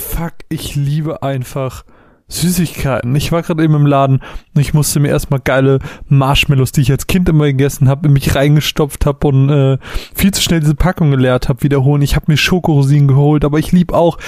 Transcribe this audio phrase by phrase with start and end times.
[0.00, 1.84] fuck, ich liebe einfach
[2.30, 3.14] Süßigkeiten.
[3.16, 4.20] Ich war gerade eben im Laden
[4.54, 8.12] und ich musste mir erstmal geile Marshmallows, die ich als Kind immer gegessen habe, in
[8.12, 9.78] mich reingestopft habe und äh,
[10.14, 12.02] viel zu schnell diese Packung geleert habe, wiederholen.
[12.02, 14.18] Ich habe mir Schokorosinen geholt, aber ich lieb auch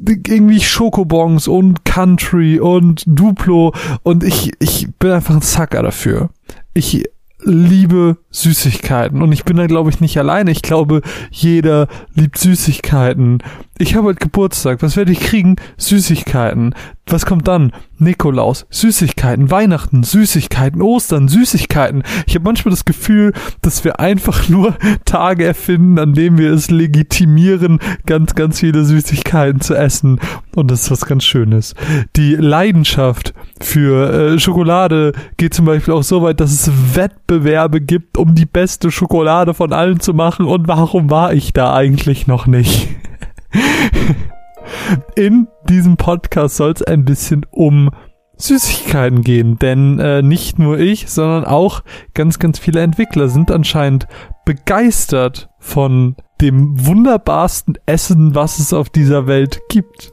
[0.00, 6.30] irgendwie Schokobons und Country und Duplo und ich, ich bin einfach ein Sucker dafür.
[6.72, 7.04] Ich
[7.42, 10.50] liebe Süßigkeiten und ich bin da glaube ich nicht alleine.
[10.50, 13.42] Ich glaube, jeder liebt Süßigkeiten.
[13.80, 14.82] Ich habe heute Geburtstag.
[14.82, 15.56] Was werde ich kriegen?
[15.78, 16.74] Süßigkeiten.
[17.06, 17.72] Was kommt dann?
[17.96, 22.02] Nikolaus, Süßigkeiten, Weihnachten, Süßigkeiten, Ostern, Süßigkeiten.
[22.26, 24.76] Ich habe manchmal das Gefühl, dass wir einfach nur
[25.06, 30.20] Tage erfinden, an denen wir es legitimieren, ganz, ganz viele Süßigkeiten zu essen.
[30.54, 31.74] Und das ist was ganz Schönes.
[32.16, 38.18] Die Leidenschaft für äh, Schokolade geht zum Beispiel auch so weit, dass es Wettbewerbe gibt,
[38.18, 40.44] um die beste Schokolade von allen zu machen.
[40.44, 42.90] Und warum war ich da eigentlich noch nicht?
[45.16, 47.90] In diesem Podcast soll es ein bisschen um
[48.36, 51.82] Süßigkeiten gehen, denn äh, nicht nur ich, sondern auch
[52.14, 54.06] ganz, ganz viele Entwickler sind anscheinend
[54.44, 60.12] begeistert von dem wunderbarsten Essen, was es auf dieser Welt gibt.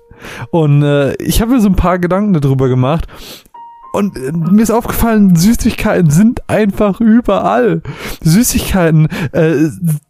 [0.51, 3.07] Und äh, ich habe mir so ein paar Gedanken darüber gemacht
[3.93, 7.81] und äh, mir ist aufgefallen, Süßigkeiten sind einfach überall.
[8.21, 9.69] Süßigkeiten äh,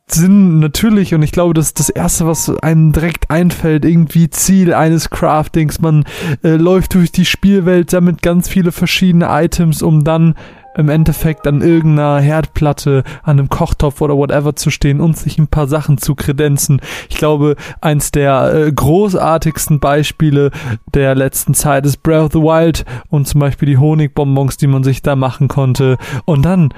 [0.09, 4.73] sind natürlich, und ich glaube, das ist das Erste, was einem direkt einfällt, irgendwie Ziel
[4.73, 5.81] eines Craftings.
[5.81, 6.05] Man
[6.43, 10.35] äh, läuft durch die Spielwelt, sammelt ganz viele verschiedene Items, um dann
[10.77, 15.47] im Endeffekt an irgendeiner Herdplatte, an einem Kochtopf oder whatever zu stehen und sich ein
[15.47, 16.81] paar Sachen zu kredenzen.
[17.09, 20.51] Ich glaube, eins der äh, großartigsten Beispiele
[20.93, 24.83] der letzten Zeit ist Breath of the Wild und zum Beispiel die Honigbonbons, die man
[24.83, 25.97] sich da machen konnte.
[26.25, 26.73] Und dann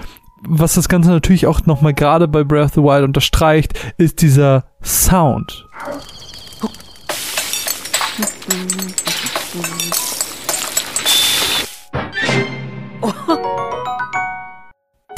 [0.48, 4.66] was das Ganze natürlich auch nochmal gerade bei Breath of the Wild unterstreicht, ist dieser
[4.82, 5.68] Sound.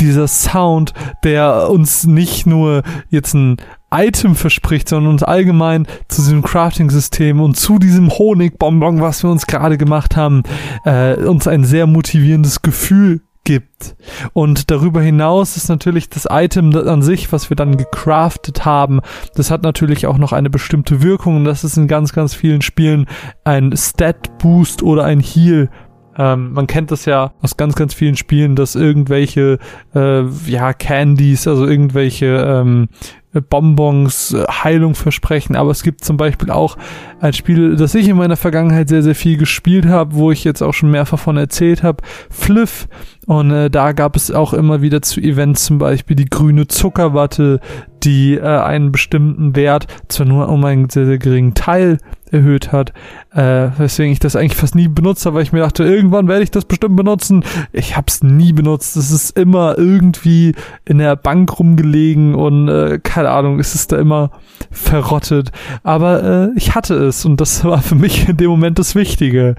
[0.02, 3.58] dieser Sound, der uns nicht nur jetzt ein
[3.94, 9.48] Item verspricht, sondern uns allgemein zu diesem Crafting-System und zu diesem Honigbonbon, was wir uns
[9.48, 10.44] gerade gemacht haben,
[10.86, 13.96] äh, uns ein sehr motivierendes Gefühl gibt.
[14.34, 19.02] Und darüber hinaus ist natürlich das Item an sich, was wir dann gecraftet haben,
[19.36, 22.62] das hat natürlich auch noch eine bestimmte Wirkung und das ist in ganz, ganz vielen
[22.62, 23.08] Spielen
[23.44, 25.70] ein Stat-Boost oder ein Heal
[26.22, 29.58] ähm, man kennt das ja aus ganz, ganz vielen Spielen, dass irgendwelche
[29.96, 32.90] äh, ja Candies, also irgendwelche ähm,
[33.50, 36.78] Bonbons äh, Heilung versprechen, aber es gibt zum Beispiel auch
[37.22, 40.62] ein Spiel, das ich in meiner Vergangenheit sehr, sehr viel gespielt habe, wo ich jetzt
[40.62, 42.88] auch schon mehrfach von erzählt habe, Fliff.
[43.26, 47.62] Und äh, da gab es auch immer wieder zu Events zum Beispiel die grüne Zuckerwatte,
[48.04, 51.98] die äh, einen bestimmten Wert, zwar nur um einen sehr, sehr geringen Teil
[52.32, 52.94] erhöht hat,
[53.34, 56.44] äh, weswegen ich das eigentlich fast nie benutzt habe, weil ich mir dachte, irgendwann werde
[56.44, 57.44] ich das bestimmt benutzen.
[57.74, 58.96] Ich habe es nie benutzt.
[58.96, 63.98] Es ist immer irgendwie in der Bank rumgelegen und äh, keine Ahnung, es ist da
[63.98, 64.32] immer
[64.72, 65.52] verrottet.
[65.84, 69.56] Aber äh, ich hatte es und das war für mich in dem Moment das Wichtige.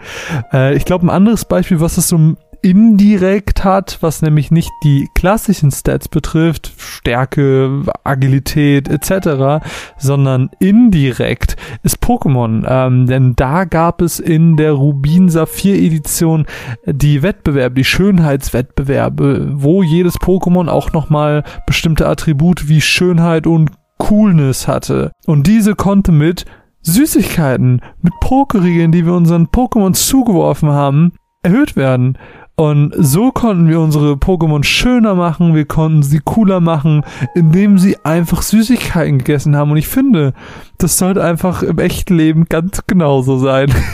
[0.52, 5.08] Äh, ich glaube, ein anderes Beispiel, was es so indirekt hat, was nämlich nicht die
[5.14, 9.64] klassischen Stats betrifft, Stärke, Agilität etc.,
[9.98, 12.64] sondern indirekt ist Pokémon.
[12.66, 16.46] Ähm, denn da gab es in der Rubin Saphir Edition
[16.86, 24.68] die Wettbewerbe, die Schönheitswettbewerbe, wo jedes Pokémon auch nochmal bestimmte Attribute wie Schönheit und Coolness
[24.68, 25.12] hatte.
[25.26, 26.44] Und diese konnte mit
[26.82, 31.12] Süßigkeiten, mit Pokeriegeln, die wir unseren Pokémon zugeworfen haben,
[31.42, 32.18] erhöht werden.
[32.62, 37.02] Und so konnten wir unsere Pokémon schöner machen, wir konnten sie cooler machen,
[37.34, 39.72] indem sie einfach Süßigkeiten gegessen haben.
[39.72, 40.32] Und ich finde,
[40.78, 43.72] das sollte einfach im echten Leben ganz genauso sein.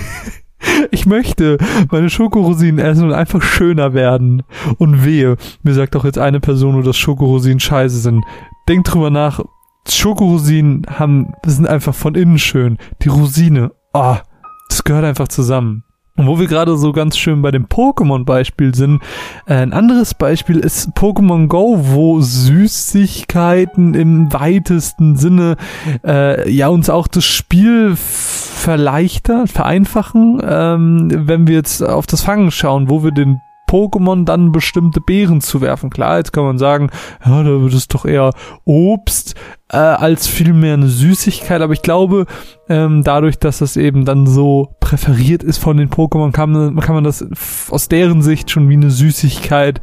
[0.91, 1.57] Ich möchte
[1.93, 4.43] meine Schokorosinen essen und einfach schöner werden.
[4.79, 8.25] Und wehe, mir sagt doch jetzt eine Person nur, dass Schokorosinen scheiße sind.
[8.69, 9.41] Denkt drüber nach.
[9.89, 12.77] Schokorosinen haben, sind einfach von innen schön.
[13.03, 14.19] Die Rosine, ah, oh,
[14.69, 15.85] das gehört einfach zusammen.
[16.19, 19.01] Und wo wir gerade so ganz schön bei dem Pokémon-Beispiel sind,
[19.47, 25.57] äh, ein anderes Beispiel ist Pokémon Go, wo Süßigkeiten im weitesten Sinne
[26.05, 32.51] äh, ja uns auch das Spiel verleichtern, vereinfachen, ähm, wenn wir jetzt auf das Fangen
[32.51, 35.91] schauen, wo wir den Pokémon dann bestimmte Beeren zu werfen.
[35.91, 36.91] Klar, jetzt kann man sagen,
[37.25, 38.31] ja, da wird es doch eher
[38.65, 39.35] Obst
[39.71, 42.27] äh, als vielmehr eine Süßigkeit, aber ich glaube,
[42.69, 47.05] ähm, dadurch, dass das eben dann so präferiert ist von den Pokémon, kann, kann man
[47.05, 47.25] das
[47.71, 49.81] aus deren Sicht schon wie eine Süßigkeit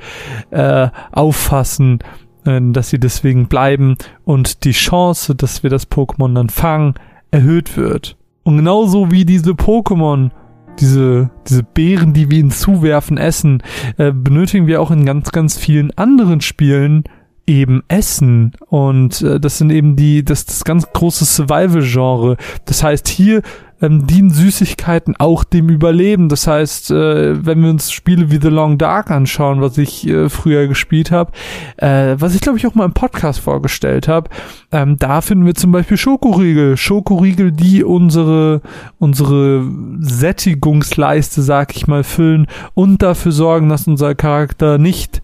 [0.50, 2.00] äh, auffassen,
[2.46, 6.96] äh, dass sie deswegen bleiben und die Chance, dass wir das Pokémon dann fangen,
[7.32, 8.18] erhöht wird.
[8.44, 10.32] Und genauso wie diese Pokémon,
[10.80, 13.64] diese, diese Beeren, die wir ihnen zuwerfen, essen,
[13.98, 17.04] äh, benötigen wir auch in ganz, ganz vielen anderen Spielen
[17.48, 18.54] eben Essen.
[18.68, 22.38] Und äh, das sind eben die, das, das ganz große Survival-Genre.
[22.66, 23.42] Das heißt, hier
[23.82, 26.30] ähm, dienen Süßigkeiten auch dem Überleben.
[26.30, 30.30] Das heißt, äh, wenn wir uns Spiele wie The Long Dark anschauen, was ich äh,
[30.30, 31.32] früher gespielt habe,
[31.78, 34.30] äh, was ich glaube ich auch mal im Podcast vorgestellt habe,
[34.72, 36.78] ähm, da finden wir zum Beispiel Schokoriegel.
[36.78, 38.62] Schokoriegel, die unsere,
[39.00, 39.66] unsere
[40.00, 45.22] Sättigungsleiste, sag ich mal, füllen und dafür sorgen, dass unser Charakter nicht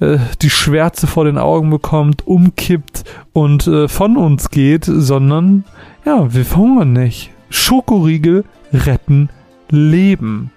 [0.00, 5.64] äh, die Schwärze vor den Augen bekommt, umkippt und äh, von uns geht, sondern
[6.04, 7.32] ja, wir verhungern nicht.
[7.50, 9.28] Schokoriegel retten
[9.70, 10.50] Leben.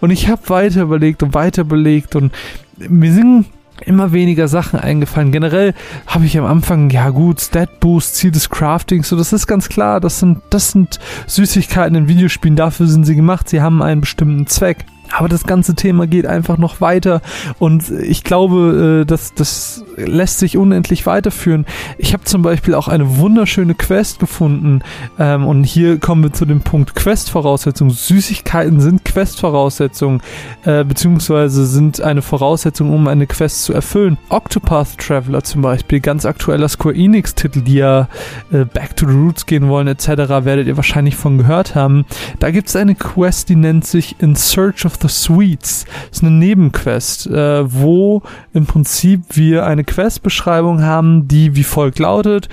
[0.00, 2.32] Und ich habe weiter überlegt und weiter überlegt und
[2.76, 3.46] mir sind
[3.86, 5.32] immer weniger Sachen eingefallen.
[5.32, 5.74] Generell
[6.06, 9.68] habe ich am Anfang, ja gut, Stat Boost, Ziel des Craftings, so das ist ganz
[9.68, 14.02] klar, das sind, das sind Süßigkeiten in Videospielen, dafür sind sie gemacht, sie haben einen
[14.02, 14.84] bestimmten Zweck.
[15.10, 17.20] Aber das ganze Thema geht einfach noch weiter
[17.58, 21.66] und ich glaube, äh, das, das lässt sich unendlich weiterführen.
[21.98, 24.82] Ich habe zum Beispiel auch eine wunderschöne Quest gefunden
[25.18, 27.90] ähm, und hier kommen wir zu dem Punkt Quest-Voraussetzungen.
[27.90, 30.20] Süßigkeiten sind Quest-Voraussetzungen
[30.64, 34.18] äh, beziehungsweise sind eine Voraussetzung, um eine Quest zu erfüllen.
[34.28, 38.08] Octopath Traveler zum Beispiel, ganz aktueller Square Enix-Titel, die ja
[38.52, 40.08] äh, Back to the Roots gehen wollen etc.,
[40.44, 42.04] werdet ihr wahrscheinlich von gehört haben.
[42.38, 45.84] Da gibt es eine Quest, die nennt sich In Search of the Sweets.
[46.08, 51.98] Das ist eine Nebenquest, äh, wo im Prinzip wir eine Questbeschreibung haben, die wie folgt
[51.98, 52.48] lautet: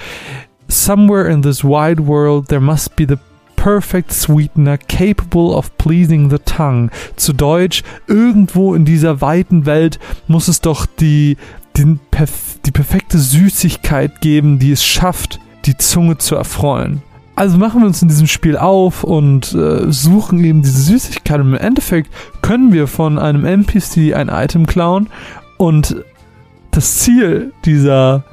[0.67, 3.17] Somewhere in this wide world there must be the
[3.57, 6.89] perfect sweetener capable of pleasing the tongue.
[7.17, 11.35] Zu Deutsch, irgendwo in dieser weiten Welt muss es doch die,
[11.75, 11.97] die,
[12.65, 17.01] die perfekte Süßigkeit geben, die es schafft, die Zunge zu erfreuen.
[17.35, 21.39] Also machen wir uns in diesem Spiel auf und äh, suchen eben diese Süßigkeit.
[21.39, 22.09] Und im Endeffekt
[22.47, 25.09] können wir von einem NPC ein Item klauen
[25.57, 25.97] und
[26.71, 28.23] das Ziel dieser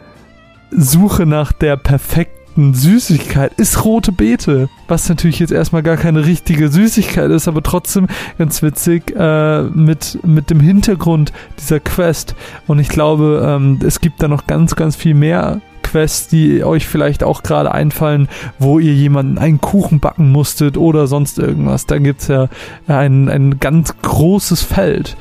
[0.71, 4.69] Suche nach der perfekten Süßigkeit ist rote Beete.
[4.87, 8.07] Was natürlich jetzt erstmal gar keine richtige Süßigkeit ist, aber trotzdem
[8.39, 12.37] ganz witzig äh, mit, mit dem Hintergrund dieser Quest.
[12.69, 15.61] Und ich glaube, ähm, es gibt da noch ganz, ganz viel mehr
[15.95, 21.07] Quests, die euch vielleicht auch gerade einfallen, wo ihr jemanden einen Kuchen backen musstet oder
[21.07, 21.87] sonst irgendwas.
[21.87, 22.49] Da gibt es ja
[22.89, 25.17] ein, ein ganz großes Feld.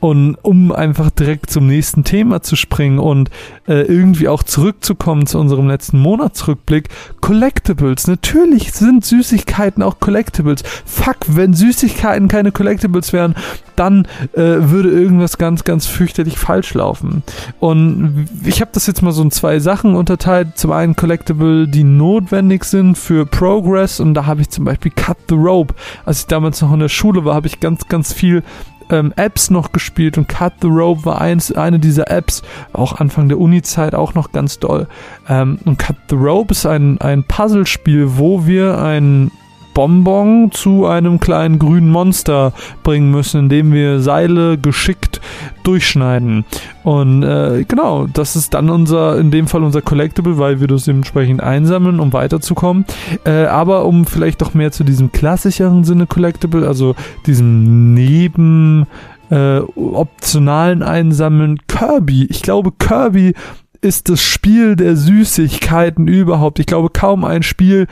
[0.00, 3.30] Und um einfach direkt zum nächsten Thema zu springen und
[3.66, 6.88] äh, irgendwie auch zurückzukommen zu unserem letzten Monatsrückblick,
[7.20, 8.06] Collectibles.
[8.06, 10.62] Natürlich sind Süßigkeiten auch Collectibles.
[10.84, 13.34] Fuck, wenn Süßigkeiten keine Collectibles wären,
[13.76, 17.22] dann äh, würde irgendwas ganz, ganz fürchterlich falsch laufen.
[17.60, 20.58] Und ich habe das jetzt mal so in zwei Sachen unterteilt.
[20.58, 25.16] Zum einen Collectible, die notwendig sind für Progress und da habe ich zum Beispiel Cut
[25.28, 25.74] the Rope.
[26.04, 28.42] Als ich damals noch in der Schule war, habe ich ganz, ganz viel
[28.90, 32.42] ähm, Apps noch gespielt und Cut the Rope war eins, eine dieser Apps,
[32.72, 34.88] auch Anfang der Uni-Zeit auch noch ganz doll.
[35.28, 39.30] Ähm, und Cut the Rope ist ein, ein Puzzlespiel, wo wir ein
[39.78, 42.52] Bonbon zu einem kleinen grünen Monster
[42.82, 45.20] bringen müssen, indem wir Seile geschickt
[45.62, 46.44] durchschneiden.
[46.82, 50.86] Und äh, genau, das ist dann unser, in dem Fall unser Collectible, weil wir das
[50.86, 52.86] dementsprechend einsammeln, um weiterzukommen.
[53.24, 56.96] Äh, aber um vielleicht doch mehr zu diesem klassischeren Sinne Collectible, also
[57.26, 58.88] diesem Neben
[59.30, 62.26] äh, optionalen Einsammeln Kirby.
[62.30, 63.32] Ich glaube, Kirby
[63.80, 66.58] ist das Spiel der Süßigkeiten überhaupt.
[66.58, 67.86] Ich glaube, kaum ein Spiel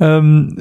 [0.00, 0.56] ähm,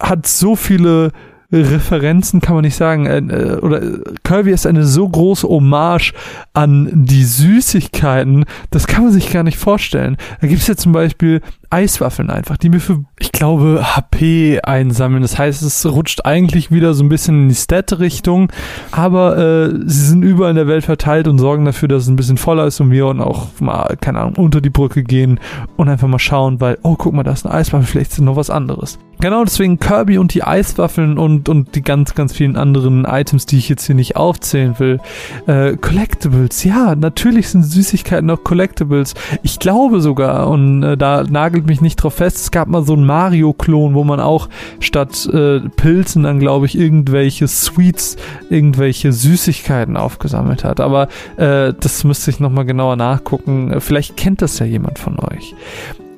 [0.00, 1.12] hat so viele
[1.60, 3.80] Referenzen kann man nicht sagen, äh, äh, oder
[4.24, 6.12] Kirby ist eine so große Hommage
[6.52, 10.16] an die Süßigkeiten, das kann man sich gar nicht vorstellen.
[10.40, 15.22] Da gibt es ja zum Beispiel Eiswaffeln einfach, die mir für, ich glaube, HP einsammeln.
[15.22, 18.52] Das heißt, es rutscht eigentlich wieder so ein bisschen in die Stat-Richtung,
[18.92, 22.16] aber äh, sie sind überall in der Welt verteilt und sorgen dafür, dass es ein
[22.16, 25.40] bisschen voller ist und wir und auch mal, keine Ahnung, unter die Brücke gehen
[25.76, 28.36] und einfach mal schauen, weil, oh, guck mal, da ist eine Eiswaffel, vielleicht ist noch
[28.36, 28.98] was anderes.
[29.20, 33.58] Genau deswegen Kirby und die Eiswaffeln und, und die ganz, ganz vielen anderen Items, die
[33.58, 35.00] ich jetzt hier nicht aufzählen will.
[35.46, 39.14] Äh, Collectibles, ja, natürlich sind Süßigkeiten auch Collectibles.
[39.42, 42.36] Ich glaube sogar, und äh, da nagelt mich nicht drauf fest.
[42.36, 44.48] Es gab mal so einen Mario-Klon, wo man auch
[44.80, 48.16] statt äh, Pilzen dann, glaube ich, irgendwelche Sweets,
[48.50, 50.80] irgendwelche Süßigkeiten aufgesammelt hat.
[50.80, 53.80] Aber äh, das müsste ich nochmal genauer nachgucken.
[53.80, 55.54] Vielleicht kennt das ja jemand von euch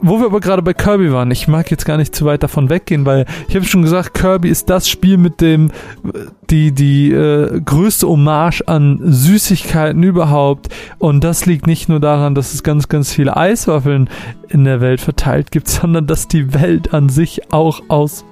[0.08, 2.70] wo wir aber gerade bei Kirby waren, ich mag jetzt gar nicht zu weit davon
[2.70, 5.70] weggehen, weil ich habe schon gesagt, Kirby ist das Spiel mit dem
[6.50, 12.54] die die äh, größte Hommage an Süßigkeiten überhaupt und das liegt nicht nur daran, dass
[12.54, 14.08] es ganz ganz viele Eiswaffeln
[14.48, 18.24] in der Welt verteilt gibt, sondern dass die Welt an sich auch aus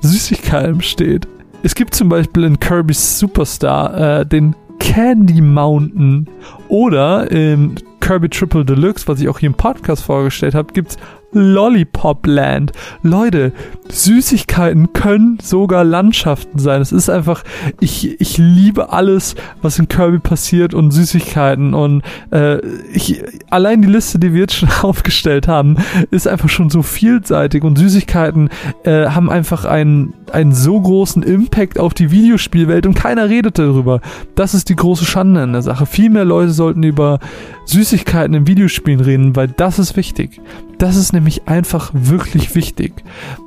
[0.00, 1.26] Süßigkeiten besteht.
[1.62, 6.28] Es gibt zum Beispiel in Kirby's Superstar äh, den Candy Mountain
[6.68, 7.74] oder im
[8.06, 10.96] Kirby Triple Deluxe, was ich auch hier im Podcast vorgestellt habe, gibt's
[11.36, 12.72] Lollipop Land.
[13.02, 13.52] Leute,
[13.88, 16.80] Süßigkeiten können sogar Landschaften sein.
[16.80, 17.44] Es ist einfach,
[17.80, 22.02] ich, ich liebe alles, was in Kirby passiert und Süßigkeiten und
[22.32, 22.58] äh,
[22.92, 25.76] ich, allein die Liste, die wir jetzt schon aufgestellt haben,
[26.10, 28.48] ist einfach schon so vielseitig und Süßigkeiten
[28.84, 34.00] äh, haben einfach einen, einen so großen Impact auf die Videospielwelt und keiner redet darüber.
[34.34, 35.86] Das ist die große Schande in der Sache.
[35.86, 37.18] Viel mehr Leute sollten über
[37.66, 40.40] Süßigkeiten in Videospielen reden, weil das ist wichtig.
[40.78, 42.92] Das ist nämlich einfach wirklich wichtig,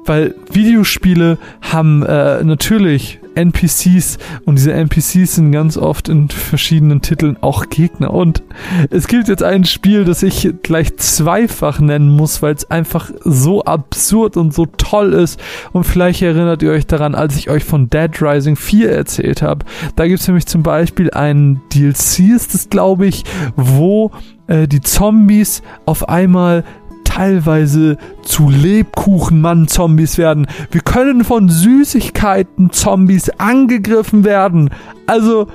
[0.05, 7.37] weil Videospiele haben äh, natürlich NPCs und diese NPCs sind ganz oft in verschiedenen Titeln
[7.41, 8.13] auch Gegner.
[8.13, 8.43] Und
[8.89, 13.63] es gibt jetzt ein Spiel, das ich gleich zweifach nennen muss, weil es einfach so
[13.63, 15.39] absurd und so toll ist.
[15.71, 19.65] Und vielleicht erinnert ihr euch daran, als ich euch von Dead Rising 4 erzählt habe.
[19.95, 23.23] Da gibt es nämlich zum Beispiel einen DLC, ist es glaube ich,
[23.55, 24.11] wo
[24.47, 26.63] äh, die Zombies auf einmal
[27.09, 30.47] teilweise zu Lebkuchenmann-Zombies werden.
[30.69, 34.69] Wir können von Süßigkeiten-Zombies angegriffen werden.
[35.07, 35.47] Also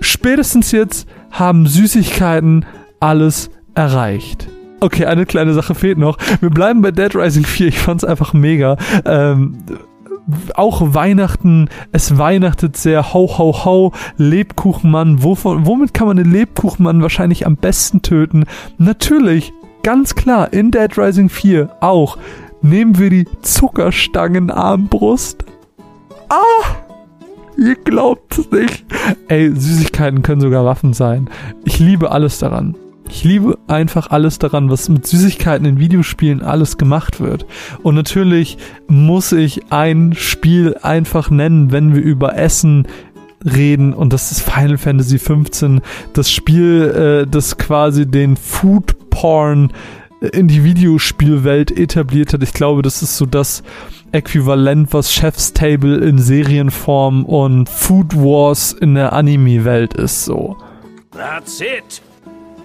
[0.00, 2.66] spätestens jetzt haben Süßigkeiten
[3.00, 4.48] alles erreicht.
[4.80, 6.18] Okay, eine kleine Sache fehlt noch.
[6.40, 7.68] Wir bleiben bei Dead Rising 4.
[7.68, 8.76] Ich fand's einfach mega.
[9.06, 9.56] Ähm,
[10.54, 15.22] auch Weihnachten, es weihnachtet sehr, ho, ho, ho, Lebkuchenmann.
[15.22, 18.44] Wovon, womit kann man den Lebkuchenmann wahrscheinlich am besten töten?
[18.76, 22.16] Natürlich Ganz klar, in Dead Rising 4 auch
[22.62, 25.44] nehmen wir die Zuckerstangenarmbrust.
[26.28, 26.82] Ah!
[27.58, 28.84] Ihr glaubt es nicht.
[29.28, 31.28] Ey, Süßigkeiten können sogar Waffen sein.
[31.64, 32.76] Ich liebe alles daran.
[33.08, 37.44] Ich liebe einfach alles daran, was mit Süßigkeiten in Videospielen alles gemacht wird.
[37.82, 42.86] Und natürlich muss ich ein Spiel einfach nennen, wenn wir über Essen
[43.44, 49.72] reden und das ist Final Fantasy XV, das Spiel, äh, das quasi den Food Porn
[50.32, 52.42] in die Videospielwelt etabliert hat.
[52.42, 53.62] Ich glaube, das ist so das
[54.12, 60.56] Äquivalent, was Chef's Table in Serienform und Food Wars in der Anime-Welt ist, so.
[61.12, 62.02] That's it.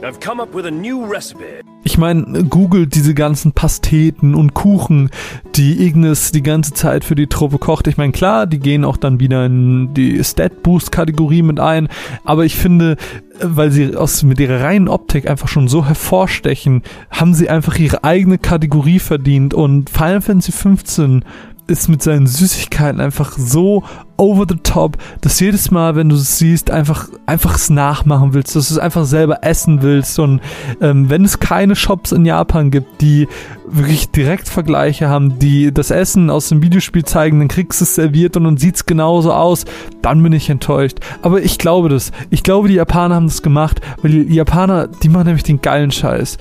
[0.03, 1.63] I've come up with a new recipe.
[1.83, 5.09] Ich meine, googelt diese ganzen Pasteten und Kuchen,
[5.55, 7.87] die Ignis die ganze Zeit für die Truppe kocht.
[7.87, 11.87] Ich meine, klar, die gehen auch dann wieder in die Stat Boost Kategorie mit ein,
[12.23, 12.97] aber ich finde,
[13.41, 18.03] weil sie aus mit ihrer reinen Optik einfach schon so hervorstechen, haben sie einfach ihre
[18.03, 21.25] eigene Kategorie verdient und Final Fantasy 15
[21.67, 23.83] ist mit seinen Süßigkeiten einfach so
[24.17, 28.55] over the top, dass jedes Mal, wenn du es siehst, einfach einfach es nachmachen willst,
[28.55, 30.41] dass du es einfach selber essen willst und
[30.81, 33.27] ähm, wenn es keine Shops in Japan gibt, die
[33.67, 37.95] wirklich direkt Vergleiche haben, die das Essen aus dem Videospiel zeigen, dann kriegst du es
[37.95, 39.65] serviert und dann sieht's genauso aus,
[40.01, 40.99] dann bin ich enttäuscht.
[41.21, 42.11] Aber ich glaube das.
[42.29, 45.91] Ich glaube, die Japaner haben das gemacht, weil die Japaner, die machen nämlich den geilen
[45.91, 46.37] Scheiß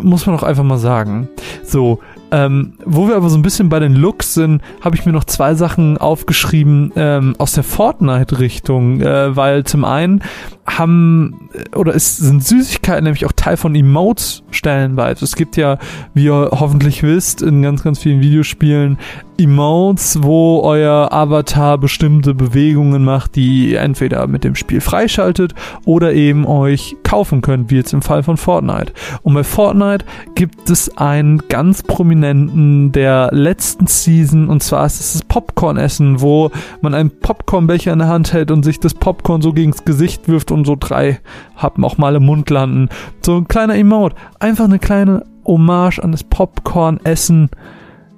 [0.00, 1.28] muss man auch einfach mal sagen.
[1.64, 1.98] So,
[2.32, 5.24] ähm, wo wir aber so ein bisschen bei den Looks sind, habe ich mir noch
[5.24, 10.22] zwei Sachen aufgeschrieben ähm, aus der Fortnite-Richtung, äh, weil zum einen
[10.66, 15.24] haben oder es sind Süßigkeiten nämlich auch Teil von Emotes stellenweise.
[15.24, 15.78] Es gibt ja,
[16.14, 18.98] wie ihr hoffentlich wisst, in ganz, ganz vielen Videospielen
[19.40, 25.54] Emotes, wo euer Avatar bestimmte Bewegungen macht, die ihr entweder mit dem Spiel freischaltet
[25.86, 28.92] oder eben euch kaufen könnt, wie jetzt im Fall von Fortnite.
[29.22, 30.04] Und bei Fortnite
[30.34, 36.50] gibt es einen ganz prominenten der letzten Season und zwar ist es das Popcorn-Essen, wo
[36.82, 40.50] man einen Popcornbecher in der Hand hält und sich das Popcorn so gegens Gesicht wirft
[40.50, 41.18] und so drei
[41.56, 42.90] Happen auch mal im Mund landen.
[43.22, 44.16] So ein kleiner Emote.
[44.38, 47.48] Einfach eine kleine Hommage an das Popcorn-Essen.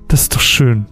[0.08, 0.86] Das ist doch schön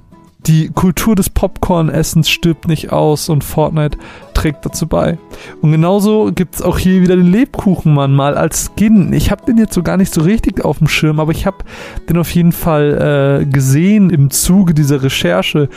[0.47, 3.99] die Kultur des Popcorn-Essens stirbt nicht aus und Fortnite
[4.35, 5.19] trägt dazu bei.
[5.61, 9.13] Und genauso gibt's auch hier wieder den Lebkuchenmann mal als Skin.
[9.13, 11.59] Ich habe den jetzt so gar nicht so richtig auf dem Schirm, aber ich habe
[12.09, 15.69] den auf jeden Fall äh, gesehen im Zuge dieser Recherche.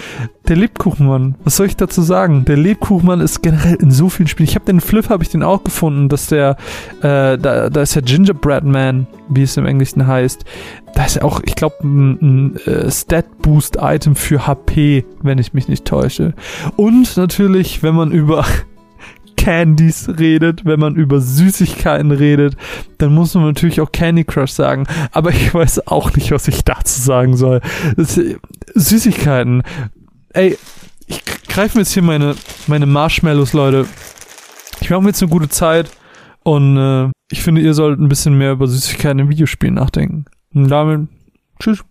[0.48, 2.46] Der Lebkuchenmann, was soll ich dazu sagen?
[2.46, 4.48] Der Lebkuchenmann ist generell in so vielen Spielen.
[4.48, 6.58] Ich habe den Flip, habe ich den auch gefunden, dass der,
[7.01, 10.46] äh, da, da ist der Gingerbread Man, wie es im Englischen heißt.
[10.95, 15.67] Da ist ja auch, ich glaube, ein, ein äh, Stat-Boost-Item für HP, wenn ich mich
[15.67, 16.33] nicht täusche.
[16.75, 18.45] Und natürlich, wenn man über
[19.38, 22.55] Candies redet, wenn man über Süßigkeiten redet,
[23.00, 24.85] dann muss man natürlich auch Candy Crush sagen.
[25.12, 27.62] Aber ich weiß auch nicht, was ich dazu sagen soll.
[27.97, 28.19] Das,
[28.75, 29.63] Süßigkeiten.
[30.29, 30.57] Ey,
[31.07, 32.35] ich greife mir jetzt hier meine,
[32.67, 33.85] meine Marshmallows, Leute.
[34.81, 35.89] Ich mache mir jetzt eine gute Zeit
[36.43, 40.25] und äh, ich finde, ihr sollt ein bisschen mehr über Süßigkeiten in Videospielen nachdenken.
[40.53, 41.07] Und damit,
[41.60, 41.83] tschüss.